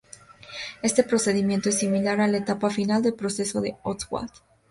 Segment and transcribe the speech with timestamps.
[0.81, 4.31] Este procedimiento es similar a la etapa final el proceso de Ostwald.